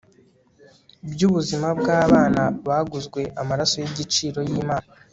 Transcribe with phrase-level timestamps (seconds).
[1.11, 4.87] byubuzima bwabana baguzwe amaraso yigiciro yImana